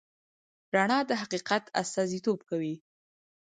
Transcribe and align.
رڼا 0.75 0.99
د 1.09 1.11
حقیقت 1.21 1.63
استازیتوب 1.81 2.39
کوي. 2.49 2.75